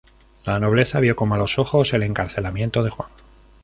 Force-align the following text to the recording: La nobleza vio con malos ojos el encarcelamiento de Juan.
La 0.45 0.59
nobleza 0.59 0.99
vio 0.99 1.15
con 1.15 1.29
malos 1.29 1.59
ojos 1.59 1.93
el 1.93 2.01
encarcelamiento 2.01 2.81
de 2.81 2.89
Juan. 2.89 3.09